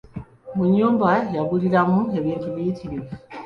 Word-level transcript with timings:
Mu 0.55 0.63
nnyumba 0.67 1.09
yaguliramu 1.35 1.99
ebintu 2.17 2.47
biyitirivu. 2.55 3.11